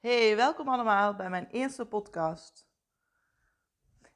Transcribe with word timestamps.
Hey, 0.00 0.36
welkom 0.36 0.68
allemaal 0.68 1.14
bij 1.14 1.30
mijn 1.30 1.46
eerste 1.46 1.86
podcast. 1.86 2.68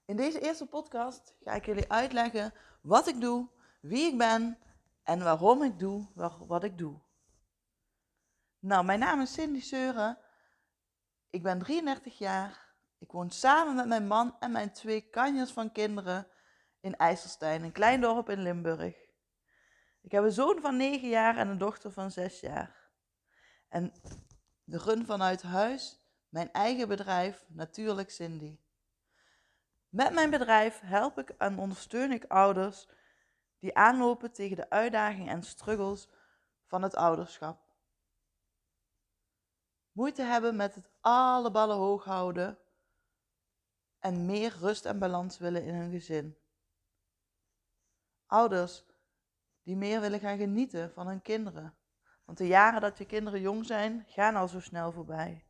In 0.05 0.17
deze 0.17 0.41
eerste 0.41 0.67
podcast 0.67 1.37
ga 1.43 1.53
ik 1.53 1.67
jullie 1.67 1.93
uitleggen 1.93 2.55
wat 2.81 3.09
ik 3.09 3.21
doe, 3.21 3.49
wie 3.81 4.13
ik 4.13 4.19
ben 4.19 4.59
en 5.03 5.23
waarom 5.23 5.63
ik 5.63 5.79
doe 5.79 6.09
wat 6.47 6.65
ik 6.65 6.79
doe. 6.79 7.01
Nou, 8.59 8.85
mijn 8.85 8.99
naam 8.99 9.21
is 9.21 9.33
Cindy 9.33 9.61
Seuren. 9.61 10.19
Ik 11.31 11.43
ben 11.43 11.59
33 11.59 12.19
jaar. 12.19 12.75
Ik 12.99 13.11
woon 13.11 13.31
samen 13.31 13.75
met 13.75 13.87
mijn 13.87 14.07
man 14.07 14.37
en 14.41 14.53
mijn 14.53 14.73
twee 14.73 15.09
kanjers 15.11 15.51
van 15.51 15.73
kinderen 15.73 16.27
in 16.81 16.97
IJsselstein, 16.97 17.63
een 17.63 17.73
klein 17.73 18.01
dorp 18.01 18.31
in 18.31 18.43
Limburg. 18.43 18.97
Ik 20.01 20.13
heb 20.13 20.25
een 20.25 20.33
zoon 20.33 20.61
van 20.61 20.77
9 20.77 21.09
jaar 21.09 21.37
en 21.37 21.49
een 21.49 21.59
dochter 21.59 21.93
van 21.93 22.11
6 22.11 22.41
jaar. 22.41 22.91
En 23.69 23.93
de 24.65 24.79
run 24.79 25.07
vanuit 25.07 25.43
huis, 25.43 26.01
mijn 26.29 26.53
eigen 26.53 26.89
bedrijf, 26.89 27.45
natuurlijk 27.49 28.11
Cindy. 28.11 28.59
Met 29.89 30.13
mijn 30.13 30.31
bedrijf 30.31 30.81
help 30.81 31.19
ik 31.19 31.29
en 31.29 31.59
ondersteun 31.59 32.13
ik 32.13 32.25
ouders 32.25 32.89
die 33.59 33.77
aanlopen 33.77 34.33
tegen 34.33 34.57
de 34.57 34.71
uitdagingen 34.71 35.29
en 35.29 35.43
struggles 35.43 36.09
van 36.67 36.83
het 36.83 36.95
ouderschap. 36.97 37.63
Moeite 39.93 40.23
hebben 40.23 40.57
met 40.57 40.75
het 40.75 40.91
alle 41.01 41.51
ballen 41.51 41.77
hoog 41.77 42.05
houden 42.05 42.59
en 43.99 44.27
meer 44.27 44.57
rust 44.59 44.85
en 44.85 44.99
balans 44.99 45.39
willen 45.39 45.65
in 45.65 45.75
hun 45.75 45.91
gezin. 45.91 46.39
Ouders 48.27 48.85
die 49.63 49.77
meer 49.77 50.01
willen 50.01 50.21
gaan 50.21 50.39
genieten 50.39 50.93
van 50.93 51.07
hun 51.07 51.23
kinderen. 51.23 51.77
Want 52.25 52.39
de 52.39 52.47
jaren 52.47 52.81
dat 52.81 52.99
je 52.99 53.07
kinderen 53.07 53.41
jong 53.41 53.67
zijn, 53.67 54.05
gaan 54.07 54.37
al 54.37 54.49
zo 54.49 54.61
snel 54.61 54.93
voorbij. 54.93 55.45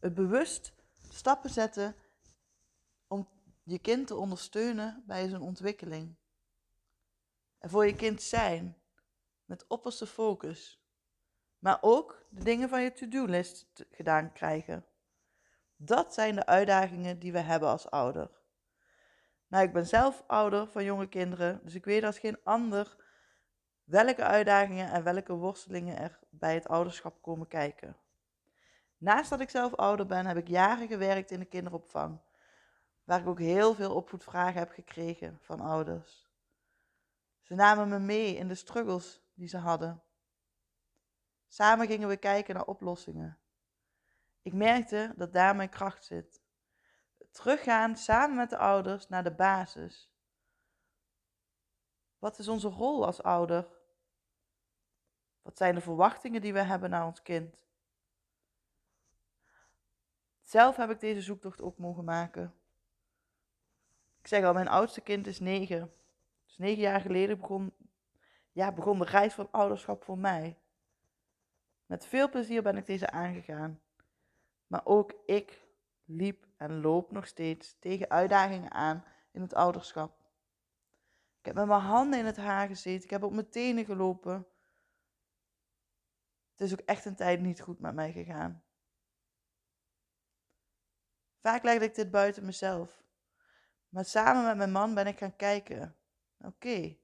Het 0.00 0.14
bewust 0.14 0.74
stappen 1.08 1.50
zetten 1.50 1.96
om 3.06 3.28
je 3.62 3.78
kind 3.78 4.06
te 4.06 4.16
ondersteunen 4.16 5.02
bij 5.06 5.28
zijn 5.28 5.40
ontwikkeling. 5.40 6.16
En 7.58 7.70
voor 7.70 7.86
je 7.86 7.96
kind 7.96 8.22
zijn, 8.22 8.76
met 9.44 9.66
opperste 9.66 10.06
focus. 10.06 10.82
Maar 11.58 11.78
ook 11.80 12.26
de 12.30 12.44
dingen 12.44 12.68
van 12.68 12.82
je 12.82 12.92
to-do-list 12.92 13.86
gedaan 13.90 14.32
krijgen. 14.32 14.86
Dat 15.76 16.14
zijn 16.14 16.34
de 16.34 16.46
uitdagingen 16.46 17.18
die 17.18 17.32
we 17.32 17.38
hebben 17.38 17.68
als 17.68 17.90
ouder. 17.90 18.30
Nou, 19.48 19.64
ik 19.64 19.72
ben 19.72 19.86
zelf 19.86 20.24
ouder 20.26 20.66
van 20.70 20.84
jonge 20.84 21.08
kinderen, 21.08 21.60
dus 21.62 21.74
ik 21.74 21.84
weet 21.84 22.04
als 22.04 22.18
geen 22.18 22.38
ander 22.44 23.03
welke 23.84 24.24
uitdagingen 24.24 24.90
en 24.90 25.02
welke 25.02 25.32
worstelingen 25.32 25.98
er 25.98 26.18
bij 26.30 26.54
het 26.54 26.68
ouderschap 26.68 27.22
komen 27.22 27.48
kijken. 27.48 27.96
Naast 28.98 29.30
dat 29.30 29.40
ik 29.40 29.50
zelf 29.50 29.74
ouder 29.74 30.06
ben, 30.06 30.26
heb 30.26 30.36
ik 30.36 30.48
jaren 30.48 30.88
gewerkt 30.88 31.30
in 31.30 31.38
de 31.38 31.44
kinderopvang, 31.44 32.20
waar 33.04 33.20
ik 33.20 33.26
ook 33.26 33.38
heel 33.38 33.74
veel 33.74 33.94
opvoedvragen 33.94 34.58
heb 34.58 34.70
gekregen 34.70 35.38
van 35.40 35.60
ouders. 35.60 36.28
Ze 37.42 37.54
namen 37.54 37.88
me 37.88 37.98
mee 37.98 38.36
in 38.36 38.48
de 38.48 38.54
struggles 38.54 39.22
die 39.34 39.48
ze 39.48 39.58
hadden. 39.58 40.02
Samen 41.48 41.86
gingen 41.86 42.08
we 42.08 42.16
kijken 42.16 42.54
naar 42.54 42.64
oplossingen. 42.64 43.38
Ik 44.42 44.52
merkte 44.52 45.12
dat 45.16 45.32
daar 45.32 45.56
mijn 45.56 45.68
kracht 45.68 46.04
zit. 46.04 46.42
Teruggaan 47.30 47.96
samen 47.96 48.36
met 48.36 48.50
de 48.50 48.56
ouders 48.56 49.08
naar 49.08 49.24
de 49.24 49.34
basis. 49.34 50.13
Wat 52.24 52.38
is 52.38 52.48
onze 52.48 52.68
rol 52.68 53.06
als 53.06 53.22
ouder? 53.22 53.66
Wat 55.42 55.56
zijn 55.56 55.74
de 55.74 55.80
verwachtingen 55.80 56.40
die 56.40 56.52
we 56.52 56.62
hebben 56.62 56.90
naar 56.90 57.06
ons 57.06 57.22
kind? 57.22 57.64
Zelf 60.42 60.76
heb 60.76 60.90
ik 60.90 61.00
deze 61.00 61.20
zoektocht 61.20 61.62
ook 61.62 61.78
mogen 61.78 62.04
maken. 62.04 62.54
Ik 64.20 64.26
zeg 64.26 64.44
al, 64.44 64.52
mijn 64.52 64.68
oudste 64.68 65.00
kind 65.00 65.26
is 65.26 65.40
negen. 65.40 65.92
Dus 66.44 66.56
negen 66.56 66.82
jaar 66.82 67.00
geleden 67.00 67.40
begon, 67.40 67.72
ja, 68.52 68.72
begon 68.72 68.98
de 68.98 69.04
reis 69.04 69.34
van 69.34 69.48
ouderschap 69.50 70.04
voor 70.04 70.18
mij. 70.18 70.58
Met 71.86 72.06
veel 72.06 72.28
plezier 72.30 72.62
ben 72.62 72.76
ik 72.76 72.86
deze 72.86 73.10
aangegaan. 73.10 73.80
Maar 74.66 74.84
ook 74.84 75.14
ik 75.26 75.64
liep 76.04 76.46
en 76.56 76.80
loop 76.80 77.10
nog 77.10 77.26
steeds 77.26 77.76
tegen 77.78 78.10
uitdagingen 78.10 78.70
aan 78.70 79.04
in 79.30 79.40
het 79.40 79.54
ouderschap. 79.54 80.23
Ik 81.44 81.50
heb 81.50 81.58
met 81.58 81.68
mijn 81.68 81.80
handen 81.80 82.18
in 82.18 82.26
het 82.26 82.36
haar 82.36 82.66
gezeten. 82.66 83.04
Ik 83.04 83.10
heb 83.10 83.22
op 83.22 83.32
mijn 83.32 83.48
tenen 83.48 83.84
gelopen. 83.84 84.46
Het 86.50 86.60
is 86.60 86.72
ook 86.72 86.86
echt 86.86 87.04
een 87.04 87.14
tijd 87.14 87.40
niet 87.40 87.60
goed 87.60 87.78
met 87.78 87.94
mij 87.94 88.12
gegaan. 88.12 88.64
Vaak 91.40 91.62
legde 91.62 91.84
ik 91.84 91.94
dit 91.94 92.10
buiten 92.10 92.44
mezelf. 92.44 93.02
Maar 93.88 94.04
samen 94.04 94.44
met 94.44 94.56
mijn 94.56 94.72
man 94.72 94.94
ben 94.94 95.06
ik 95.06 95.18
gaan 95.18 95.36
kijken. 95.36 95.96
Oké, 96.38 96.96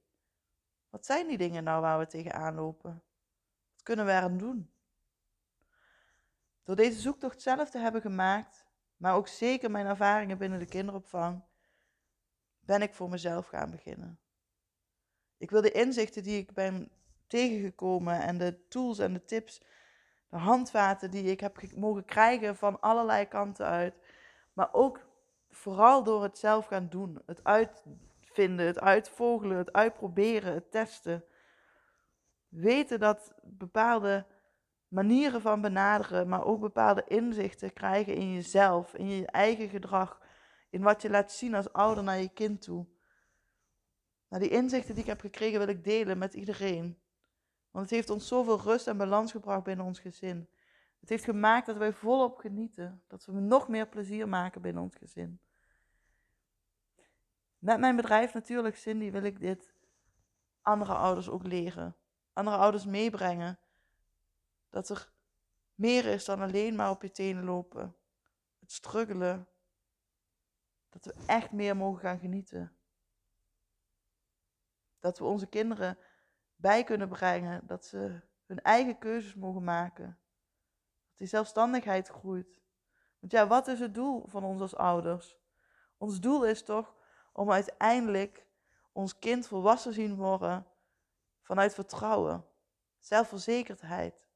wat 0.89 1.05
zijn 1.05 1.27
die 1.27 1.37
dingen 1.37 1.63
nou 1.63 1.81
waar 1.81 1.99
we 1.99 2.07
tegenaan 2.07 2.55
lopen? 2.55 3.03
Wat 3.71 3.83
kunnen 3.83 4.05
we 4.05 4.11
eraan 4.11 4.37
doen? 4.37 4.73
Door 6.63 6.75
deze 6.75 6.99
zoektocht 6.99 7.41
zelf 7.41 7.69
te 7.69 7.79
hebben 7.79 8.01
gemaakt, 8.01 8.65
maar 8.97 9.15
ook 9.15 9.27
zeker 9.27 9.71
mijn 9.71 9.85
ervaringen 9.85 10.37
binnen 10.37 10.59
de 10.59 10.65
kinderopvang, 10.65 11.43
ben 12.59 12.81
ik 12.81 12.93
voor 12.93 13.09
mezelf 13.09 13.47
gaan 13.47 13.71
beginnen. 13.71 14.19
Ik 15.41 15.49
wil 15.49 15.61
de 15.61 15.71
inzichten 15.71 16.23
die 16.23 16.37
ik 16.37 16.53
ben 16.53 16.89
tegengekomen 17.27 18.21
en 18.21 18.37
de 18.37 18.67
tools 18.67 18.99
en 18.99 19.13
de 19.13 19.25
tips, 19.25 19.61
de 20.29 20.37
handvaten 20.37 21.11
die 21.11 21.23
ik 21.23 21.39
heb 21.39 21.75
mogen 21.75 22.05
krijgen 22.05 22.55
van 22.55 22.79
allerlei 22.79 23.25
kanten 23.25 23.65
uit, 23.65 23.95
maar 24.53 24.73
ook 24.73 25.07
vooral 25.49 26.03
door 26.03 26.23
het 26.23 26.37
zelf 26.37 26.65
gaan 26.65 26.87
doen, 26.89 27.21
het 27.25 27.43
uitvinden, 27.43 28.65
het 28.65 28.79
uitvogelen, 28.79 29.57
het 29.57 29.73
uitproberen, 29.73 30.53
het 30.53 30.71
testen. 30.71 31.23
Weten 32.47 32.99
dat 32.99 33.33
bepaalde 33.43 34.25
manieren 34.87 35.41
van 35.41 35.61
benaderen, 35.61 36.27
maar 36.27 36.45
ook 36.45 36.59
bepaalde 36.59 37.03
inzichten 37.07 37.73
krijgen 37.73 38.15
in 38.15 38.33
jezelf, 38.33 38.93
in 38.93 39.09
je 39.09 39.25
eigen 39.25 39.69
gedrag, 39.69 40.21
in 40.69 40.81
wat 40.81 41.01
je 41.01 41.09
laat 41.09 41.31
zien 41.31 41.55
als 41.55 41.73
ouder 41.73 42.03
naar 42.03 42.19
je 42.19 42.33
kind 42.33 42.61
toe. 42.61 42.85
Die 44.39 44.49
inzichten 44.49 44.93
die 44.93 45.03
ik 45.03 45.09
heb 45.09 45.19
gekregen 45.19 45.59
wil 45.59 45.67
ik 45.67 45.83
delen 45.83 46.17
met 46.17 46.33
iedereen. 46.33 46.99
Want 47.71 47.85
het 47.85 47.95
heeft 47.95 48.09
ons 48.09 48.27
zoveel 48.27 48.59
rust 48.61 48.87
en 48.87 48.97
balans 48.97 49.31
gebracht 49.31 49.63
binnen 49.63 49.85
ons 49.85 49.99
gezin. 49.99 50.49
Het 50.99 51.09
heeft 51.09 51.23
gemaakt 51.23 51.65
dat 51.65 51.77
wij 51.77 51.93
volop 51.93 52.37
genieten. 52.37 53.03
Dat 53.07 53.25
we 53.25 53.31
nog 53.31 53.67
meer 53.67 53.87
plezier 53.87 54.27
maken 54.27 54.61
binnen 54.61 54.83
ons 54.83 54.95
gezin. 54.95 55.39
Met 57.57 57.79
mijn 57.79 57.95
bedrijf 57.95 58.33
natuurlijk, 58.33 58.75
Cindy, 58.75 59.11
wil 59.11 59.23
ik 59.23 59.39
dit 59.39 59.73
andere 60.61 60.93
ouders 60.93 61.29
ook 61.29 61.43
leren. 61.43 61.95
Andere 62.33 62.57
ouders 62.57 62.85
meebrengen. 62.85 63.59
Dat 64.69 64.89
er 64.89 65.11
meer 65.75 66.05
is 66.05 66.25
dan 66.25 66.41
alleen 66.41 66.75
maar 66.75 66.89
op 66.89 67.01
je 67.01 67.11
tenen 67.11 67.43
lopen. 67.43 67.95
Het 68.59 68.71
struggelen. 68.71 69.47
Dat 70.89 71.05
we 71.05 71.13
echt 71.25 71.51
meer 71.51 71.77
mogen 71.77 71.99
gaan 71.99 72.19
genieten. 72.19 72.75
Dat 75.01 75.19
we 75.19 75.25
onze 75.25 75.47
kinderen 75.47 75.97
bij 76.55 76.83
kunnen 76.83 77.09
brengen. 77.09 77.67
Dat 77.67 77.85
ze 77.85 78.21
hun 78.45 78.61
eigen 78.61 78.97
keuzes 78.97 79.35
mogen 79.35 79.63
maken. 79.63 80.05
Dat 80.05 81.17
die 81.17 81.27
zelfstandigheid 81.27 82.07
groeit. 82.07 82.61
Want 83.19 83.31
ja, 83.31 83.47
wat 83.47 83.67
is 83.67 83.79
het 83.79 83.93
doel 83.93 84.27
van 84.27 84.43
ons 84.43 84.61
als 84.61 84.75
ouders? 84.75 85.39
Ons 85.97 86.19
doel 86.19 86.45
is 86.45 86.63
toch 86.63 86.95
om 87.33 87.51
uiteindelijk 87.51 88.47
ons 88.91 89.19
kind 89.19 89.47
volwassen 89.47 89.93
zien 89.93 90.15
worden 90.15 90.67
vanuit 91.41 91.73
vertrouwen, 91.73 92.45
zelfverzekerdheid, 92.99 94.27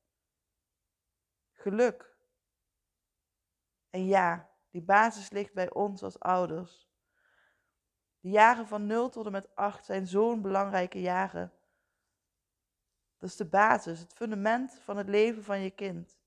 geluk. 1.52 2.16
En 3.90 4.06
ja, 4.06 4.50
die 4.70 4.82
basis 4.82 5.30
ligt 5.30 5.54
bij 5.54 5.74
ons 5.74 6.04
als 6.04 6.20
ouders. 6.20 6.90
De 8.26 8.32
jaren 8.32 8.68
van 8.68 8.86
0 8.86 9.10
tot 9.10 9.26
en 9.26 9.32
met 9.32 9.56
8 9.56 9.86
zijn 9.86 10.08
zo'n 10.08 10.42
belangrijke 10.42 11.02
jaren. 11.02 11.52
Dat 13.18 13.30
is 13.30 13.36
de 13.36 13.46
basis, 13.46 14.00
het 14.00 14.14
fundament 14.14 14.80
van 14.80 14.98
het 14.98 15.08
leven 15.08 15.44
van 15.44 15.60
je 15.60 15.70
kind. 15.70 16.20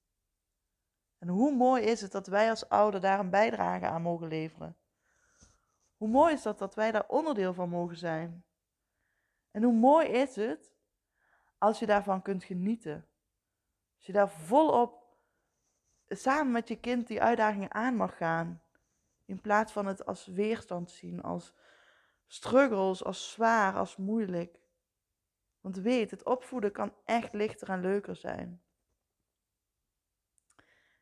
En 1.18 1.28
hoe 1.28 1.54
mooi 1.54 1.82
is 1.82 2.00
het 2.00 2.12
dat 2.12 2.26
wij 2.26 2.50
als 2.50 2.68
ouder 2.68 3.00
daar 3.00 3.18
een 3.18 3.30
bijdrage 3.30 3.86
aan 3.86 4.02
mogen 4.02 4.28
leveren? 4.28 4.76
Hoe 5.96 6.08
mooi 6.08 6.34
is 6.34 6.42
dat 6.42 6.58
dat 6.58 6.74
wij 6.74 6.90
daar 6.90 7.08
onderdeel 7.08 7.54
van 7.54 7.68
mogen 7.68 7.96
zijn? 7.96 8.44
En 9.50 9.62
hoe 9.62 9.74
mooi 9.74 10.08
is 10.08 10.36
het 10.36 10.72
als 11.58 11.78
je 11.78 11.86
daarvan 11.86 12.22
kunt 12.22 12.44
genieten? 12.44 13.08
Als 13.96 14.06
je 14.06 14.12
daar 14.12 14.30
volop 14.30 15.16
samen 16.08 16.52
met 16.52 16.68
je 16.68 16.80
kind 16.80 17.06
die 17.06 17.22
uitdagingen 17.22 17.74
aan 17.74 17.94
mag 17.94 18.16
gaan. 18.16 18.62
In 19.24 19.40
plaats 19.40 19.72
van 19.72 19.86
het 19.86 20.06
als 20.06 20.26
weerstand 20.26 20.90
zien, 20.90 21.22
als 21.22 21.54
struggles, 22.28 23.04
als 23.04 23.30
zwaar, 23.30 23.74
als 23.74 23.96
moeilijk. 23.96 24.58
Want 25.60 25.76
weet, 25.76 26.10
het 26.10 26.24
opvoeden 26.24 26.72
kan 26.72 26.94
echt 27.04 27.32
lichter 27.32 27.68
en 27.68 27.80
leuker 27.80 28.16
zijn. 28.16 28.62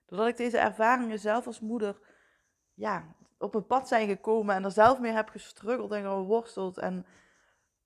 Doordat 0.07 0.29
ik 0.29 0.37
deze 0.37 0.59
ervaringen 0.59 1.19
zelf 1.19 1.47
als 1.47 1.61
moeder 1.61 1.99
ja, 2.75 3.17
op 3.39 3.55
een 3.55 3.67
pad 3.67 3.89
zijn 3.89 4.09
gekomen 4.09 4.55
en 4.55 4.65
er 4.65 4.71
zelf 4.71 4.99
mee 4.99 5.13
heb 5.13 5.29
gestruggeld 5.29 5.93
en 5.93 6.03
geworsteld. 6.03 6.79
En, 6.79 7.07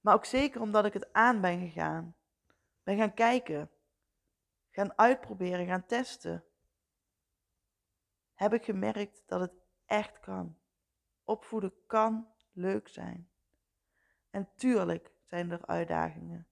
maar 0.01 0.15
ook 0.15 0.25
zeker 0.25 0.61
omdat 0.61 0.85
ik 0.85 0.93
het 0.93 1.13
aan 1.13 1.41
ben 1.41 1.61
gegaan. 1.61 2.17
Ben 2.83 2.97
gaan 2.97 3.15
kijken, 3.15 3.71
gaan 4.71 4.99
uitproberen, 4.99 5.67
gaan 5.67 5.87
testen. 5.87 6.45
Heb 8.35 8.53
ik 8.53 8.65
gemerkt 8.65 9.23
dat 9.27 9.41
het 9.41 9.53
echt 9.87 10.21
kan. 10.21 10.59
Opvoeden 11.25 11.73
kan 11.87 12.29
leuk 12.53 12.89
zijn. 12.89 13.30
En 14.31 14.49
tuurlijk 14.57 15.13
zijn 15.25 15.51
er 15.51 15.67
uitdagingen. 15.67 16.47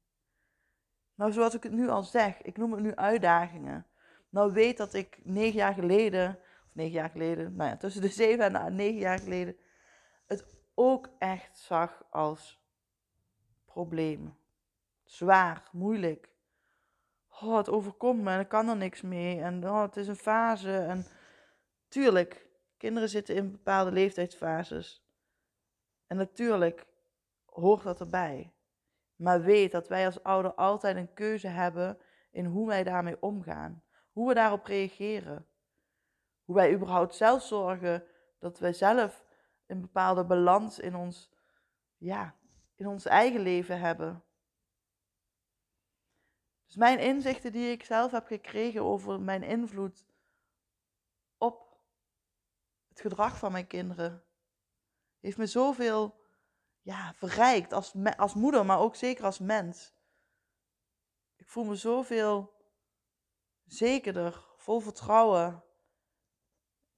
Nou, 1.15 1.33
zoals 1.33 1.55
ik 1.55 1.63
het 1.63 1.73
nu 1.73 1.89
al 1.89 2.03
zeg, 2.03 2.43
ik 2.43 2.57
noem 2.57 2.73
het 2.73 2.81
nu 2.81 2.95
uitdagingen. 2.95 3.87
Nou 4.29 4.53
weet 4.53 4.77
dat 4.77 4.95
ik 4.95 5.21
negen 5.23 5.59
jaar 5.59 5.75
geleden, 5.75 6.39
of 6.67 6.75
negen 6.75 6.93
jaar 6.93 7.11
geleden, 7.11 7.57
nou 7.57 7.71
ja, 7.71 7.77
tussen 7.77 8.03
de 8.03 8.09
zeven 8.09 8.57
en 8.57 8.75
negen 8.75 8.99
jaar 8.99 9.19
geleden, 9.19 9.57
het 10.27 10.47
ook 10.75 11.09
echt 11.19 11.59
zag 11.59 12.05
als 12.11 12.63
problemen. 13.65 14.37
Zwaar, 15.05 15.69
moeilijk. 15.73 16.29
Oh, 17.41 17.57
het 17.57 17.69
overkomt 17.69 18.23
me 18.23 18.31
en 18.31 18.41
ik 18.41 18.49
kan 18.49 18.69
er 18.69 18.77
niks 18.77 19.01
mee. 19.03 19.41
En 19.41 19.69
oh, 19.69 19.83
het 19.83 19.97
is 19.97 20.09
een 20.09 20.17
fase. 20.17 20.77
En 20.77 21.05
tuurlijk, 21.89 22.47
kinderen 22.77 23.09
zitten 23.09 23.35
in 23.35 23.51
bepaalde 23.51 23.93
leeftijdsfases. 23.93 25.07
En 26.07 26.17
natuurlijk 26.17 26.87
hoort 27.59 27.83
dat 27.83 28.01
erbij. 28.01 28.53
Maar 29.17 29.43
weet 29.43 29.73
dat 29.73 29.89
wij 29.89 30.07
als 30.07 30.23
ouder 30.23 30.55
altijd 30.55 30.97
een 30.97 31.13
keuze 31.15 31.49
hebben 31.49 31.99
in 32.31 32.45
hoe 32.45 32.67
wij 32.67 32.85
daarmee 32.85 33.23
omgaan. 33.23 33.83
Hoe 34.13 34.29
we 34.29 34.35
daarop 34.35 34.65
reageren. 34.65 35.47
Hoe 36.45 36.55
wij 36.55 36.75
überhaupt 36.75 37.15
zelf 37.15 37.43
zorgen 37.43 38.05
dat 38.39 38.59
wij 38.59 38.73
zelf 38.73 39.25
een 39.67 39.81
bepaalde 39.81 40.25
balans 40.25 40.79
in 40.79 40.95
ons, 40.95 41.33
ja, 41.97 42.35
in 42.75 42.87
ons 42.87 43.05
eigen 43.05 43.41
leven 43.41 43.81
hebben. 43.81 44.23
Dus 46.67 46.77
mijn 46.77 46.99
inzichten 46.99 47.53
die 47.53 47.71
ik 47.71 47.85
zelf 47.85 48.11
heb 48.11 48.27
gekregen 48.27 48.83
over 48.83 49.21
mijn 49.21 49.43
invloed 49.43 50.07
op 51.37 51.81
het 52.89 53.01
gedrag 53.01 53.39
van 53.39 53.53
mijn 53.53 53.67
kinderen, 53.67 54.25
heeft 55.21 55.37
me 55.37 55.47
zoveel 55.47 56.28
ja, 56.89 57.15
verrijkt 57.15 57.73
als, 57.73 57.95
als 58.17 58.35
moeder, 58.35 58.67
maar 58.67 58.79
ook 58.79 58.95
zeker 58.95 59.25
als 59.25 59.39
mens. 59.39 59.95
Ik 61.37 61.49
voel 61.49 61.65
me 61.65 61.77
zoveel 61.77 62.55
zekerder, 63.65 64.47
vol 64.57 64.81
vertrouwen. 64.81 65.65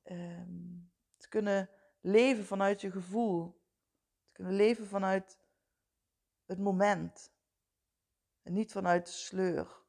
Um, 0.04 0.92
te 1.16 1.28
kunnen 1.28 1.70
leven 2.00 2.44
vanuit 2.44 2.81
je 2.81 2.90
gevoel. 2.90 3.62
Te 4.26 4.32
kunnen 4.32 4.54
leven 4.54 4.87
vanuit 4.87 5.38
het 6.46 6.58
moment. 6.58 7.32
En 8.42 8.52
niet 8.52 8.72
vanuit 8.72 9.06
de 9.06 9.12
sleur 9.12 9.82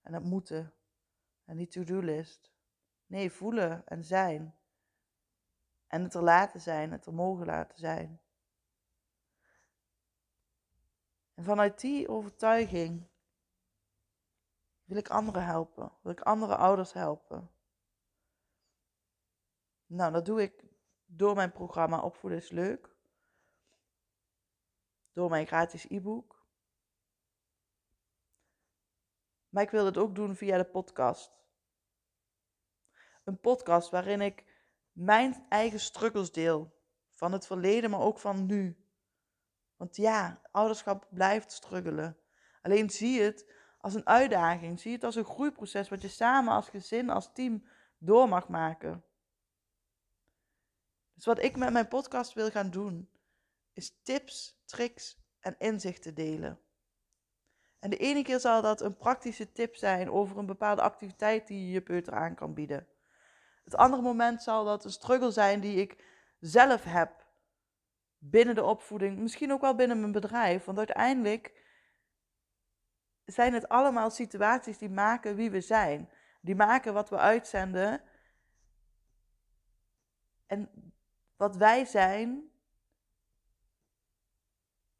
en 0.00 0.12
het 0.14 0.24
moeten 0.24 0.74
en 1.44 1.56
die 1.56 1.68
to-do-list. 1.68 2.52
Nee, 3.06 3.32
voelen 3.32 3.86
en 3.86 4.04
zijn. 4.04 4.58
En 5.86 6.02
het 6.02 6.14
er 6.14 6.22
laten 6.22 6.60
zijn, 6.60 6.92
het 6.92 7.06
er 7.06 7.14
mogen 7.14 7.46
laten 7.46 7.78
zijn. 7.78 8.20
En 11.36 11.44
vanuit 11.44 11.80
die 11.80 12.08
overtuiging 12.08 13.08
wil 14.84 14.96
ik 14.96 15.08
anderen 15.08 15.44
helpen, 15.44 15.92
wil 16.02 16.12
ik 16.12 16.20
andere 16.20 16.56
ouders 16.56 16.92
helpen. 16.92 17.50
Nou, 19.86 20.12
dat 20.12 20.24
doe 20.24 20.42
ik 20.42 20.64
door 21.04 21.34
mijn 21.34 21.52
programma 21.52 22.00
Opvoeden 22.00 22.38
is 22.38 22.50
Leuk, 22.50 22.96
door 25.12 25.30
mijn 25.30 25.46
gratis 25.46 25.88
e-book. 25.88 26.46
Maar 29.48 29.62
ik 29.62 29.70
wil 29.70 29.84
het 29.84 29.96
ook 29.96 30.14
doen 30.14 30.36
via 30.36 30.56
de 30.56 30.64
podcast. 30.64 31.32
Een 33.24 33.40
podcast 33.40 33.90
waarin 33.90 34.20
ik 34.20 34.44
mijn 34.92 35.46
eigen 35.48 35.80
struggles 35.80 36.32
deel. 36.32 36.74
Van 37.12 37.32
het 37.32 37.46
verleden, 37.46 37.90
maar 37.90 38.00
ook 38.00 38.18
van 38.18 38.46
nu. 38.46 38.85
Want 39.76 39.96
ja, 39.96 40.40
ouderschap 40.50 41.06
blijft 41.10 41.52
struggelen. 41.52 42.18
Alleen 42.62 42.90
zie 42.90 43.20
het 43.20 43.52
als 43.78 43.94
een 43.94 44.06
uitdaging. 44.06 44.80
Zie 44.80 44.92
het 44.92 45.04
als 45.04 45.14
een 45.14 45.24
groeiproces 45.24 45.88
wat 45.88 46.02
je 46.02 46.08
samen 46.08 46.52
als 46.52 46.68
gezin, 46.68 47.10
als 47.10 47.32
team 47.32 47.66
door 47.98 48.28
mag 48.28 48.48
maken. 48.48 49.04
Dus 51.14 51.24
wat 51.24 51.42
ik 51.42 51.56
met 51.56 51.72
mijn 51.72 51.88
podcast 51.88 52.32
wil 52.32 52.50
gaan 52.50 52.70
doen, 52.70 53.10
is 53.72 54.00
tips, 54.02 54.60
tricks 54.64 55.18
en 55.40 55.54
inzichten 55.58 56.14
delen. 56.14 56.60
En 57.78 57.90
de 57.90 57.96
ene 57.96 58.22
keer 58.22 58.40
zal 58.40 58.62
dat 58.62 58.80
een 58.80 58.96
praktische 58.96 59.52
tip 59.52 59.76
zijn 59.76 60.10
over 60.10 60.38
een 60.38 60.46
bepaalde 60.46 60.82
activiteit 60.82 61.46
die 61.46 61.66
je 61.66 61.70
je 61.70 61.80
peuter 61.80 62.12
aan 62.12 62.34
kan 62.34 62.54
bieden. 62.54 62.88
Het 63.64 63.76
andere 63.76 64.02
moment 64.02 64.42
zal 64.42 64.64
dat 64.64 64.84
een 64.84 64.90
struggle 64.90 65.30
zijn 65.30 65.60
die 65.60 65.80
ik 65.80 66.04
zelf 66.40 66.84
heb 66.84 67.25
binnen 68.30 68.54
de 68.54 68.64
opvoeding, 68.64 69.18
misschien 69.18 69.52
ook 69.52 69.60
wel 69.60 69.74
binnen 69.74 70.00
mijn 70.00 70.12
bedrijf. 70.12 70.64
Want 70.64 70.78
uiteindelijk 70.78 71.64
zijn 73.24 73.54
het 73.54 73.68
allemaal 73.68 74.10
situaties 74.10 74.78
die 74.78 74.90
maken 74.90 75.36
wie 75.36 75.50
we 75.50 75.60
zijn. 75.60 76.10
Die 76.40 76.54
maken 76.54 76.94
wat 76.94 77.08
we 77.08 77.16
uitzenden. 77.16 78.02
En 80.46 80.70
wat 81.36 81.56
wij 81.56 81.84
zijn, 81.84 82.50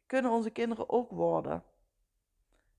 kunnen 0.07 0.31
onze 0.31 0.51
kinderen 0.51 0.91
ook 0.91 1.11
worden. 1.11 1.65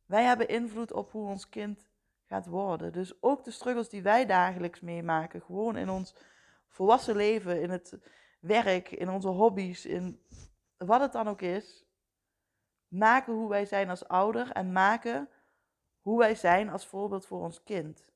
Wij 0.05 0.23
hebben 0.23 0.47
invloed 0.47 0.94
op 0.94 1.11
hoe 1.11 1.29
ons 1.29 1.49
kind 1.49 1.89
gaat 2.25 2.45
worden. 2.45 2.94
Dus 2.94 3.21
ook 3.21 3.44
de 3.44 3.51
struggles 3.51 3.89
die 3.89 4.01
wij 4.01 4.25
dagelijks 4.25 4.79
meemaken, 4.79 5.41
gewoon 5.41 5.77
in 5.77 5.89
ons 5.89 6.15
volwassen 6.67 7.15
leven, 7.15 7.61
in 7.61 7.69
het 7.69 7.97
werk, 8.39 8.92
in 8.92 9.10
onze 9.10 9.28
hobby's, 9.28 9.86
in 9.86 10.22
wat 10.78 11.01
het 11.01 11.12
dan 11.12 11.28
ook 11.28 11.42
is, 11.42 11.86
maken 12.88 13.34
hoe 13.34 13.50
wij 13.50 13.66
zijn 13.66 13.89
als 13.89 14.07
ouder 14.07 14.51
en 14.51 14.72
maken 14.72 15.30
hoe 16.01 16.18
wij 16.18 16.36
zijn 16.36 16.69
als 16.69 16.86
voorbeeld 16.88 17.25
voor 17.25 17.42
ons 17.42 17.63
kind. 17.63 18.12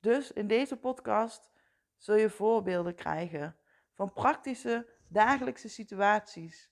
Dus 0.00 0.32
in 0.32 0.46
deze 0.46 0.76
podcast 0.76 1.50
zul 1.96 2.16
je 2.16 2.30
voorbeelden 2.30 2.94
krijgen 2.94 3.56
van 3.92 4.12
praktische 4.12 4.86
dagelijkse 5.08 5.68
situaties. 5.68 6.70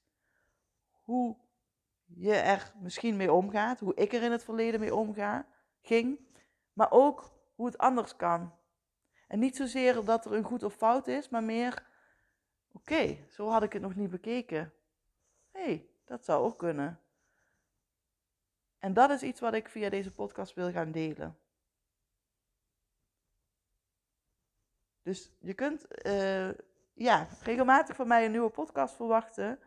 Hoe 0.91 1.37
je 2.05 2.35
er 2.35 2.73
misschien 2.81 3.17
mee 3.17 3.33
omgaat, 3.33 3.81
hoe 3.81 3.95
ik 3.95 4.13
er 4.13 4.23
in 4.23 4.33
het 4.33 4.45
verleden 4.45 4.81
mee 4.81 4.95
omga, 4.95 5.47
ging, 5.81 6.21
maar 6.73 6.91
ook 6.91 7.33
hoe 7.55 7.67
het 7.67 7.79
anders 7.79 8.17
kan. 8.17 8.53
En 9.33 9.39
niet 9.39 9.57
zozeer 9.57 10.05
dat 10.05 10.25
er 10.25 10.33
een 10.33 10.45
goed 10.45 10.63
of 10.63 10.75
fout 10.75 11.07
is, 11.07 11.29
maar 11.29 11.43
meer, 11.43 11.87
oké, 12.73 13.19
zo 13.31 13.49
had 13.49 13.63
ik 13.63 13.73
het 13.73 13.83
nog 13.83 13.95
niet 13.95 14.11
bekeken. 14.11 14.73
Hé, 15.51 15.63
hey, 15.63 15.89
dat 16.05 16.25
zou 16.25 16.45
ook 16.45 16.59
kunnen. 16.59 17.01
En 18.79 18.93
dat 18.93 19.11
is 19.11 19.23
iets 19.23 19.41
wat 19.41 19.55
ik 19.55 19.69
via 19.69 19.89
deze 19.89 20.13
podcast 20.13 20.55
wil 20.55 20.73
gaan 20.73 20.93
delen. 20.93 21.39
Dus 25.03 25.33
je 25.41 25.55
kunt 25.55 26.07
uh, 26.07 26.51
ja, 26.93 27.29
regelmatig 27.43 27.97
van 27.97 28.09
mij 28.09 28.25
een 28.25 28.31
nieuwe 28.31 28.51
podcast 28.51 28.95
verwachten. 28.95 29.59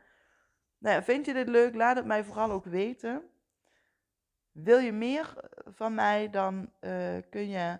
Nou 0.77 1.03
vind 1.03 1.25
je 1.25 1.34
dit 1.34 1.48
leuk? 1.48 1.75
Laat 1.75 1.95
het 1.95 2.05
mij 2.05 2.24
vooral 2.24 2.51
ook 2.51 2.65
weten. 2.65 3.29
Wil 4.51 4.77
je 4.77 4.91
meer 4.91 5.50
van 5.65 5.93
mij, 5.93 6.29
dan 6.29 6.72
uh, 6.81 7.17
kun 7.29 7.50
je 7.50 7.79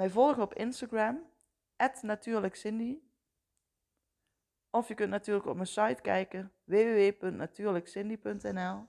mij 0.00 0.10
volgen 0.10 0.42
op 0.42 0.54
Instagram, 0.54 1.30
natuurlijkcindy. 2.02 2.98
Of 4.70 4.88
je 4.88 4.94
kunt 4.94 5.10
natuurlijk 5.10 5.46
op 5.46 5.54
mijn 5.54 5.66
site 5.66 5.98
kijken, 6.02 6.52
www.natuurlijkcindy.nl. 6.64 8.88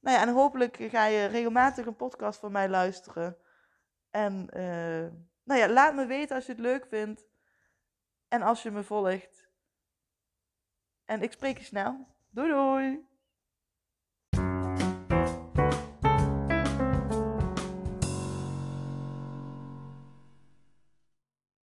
Nou 0.00 0.16
ja, 0.16 0.20
en 0.20 0.28
hopelijk 0.28 0.76
ga 0.76 1.04
je 1.04 1.26
regelmatig 1.26 1.86
een 1.86 1.96
podcast 1.96 2.40
van 2.40 2.52
mij 2.52 2.68
luisteren. 2.68 3.36
En 4.10 4.48
uh, 4.52 5.06
nou 5.42 5.60
ja, 5.60 5.68
laat 5.68 5.94
me 5.94 6.06
weten 6.06 6.36
als 6.36 6.46
je 6.46 6.52
het 6.52 6.60
leuk 6.60 6.86
vindt. 6.86 7.26
En 8.28 8.42
als 8.42 8.62
je 8.62 8.70
me 8.70 8.82
volgt. 8.82 9.48
En 11.04 11.22
ik 11.22 11.32
spreek 11.32 11.58
je 11.58 11.64
snel. 11.64 12.06
Doei 12.30 12.48
doei! 12.48 13.13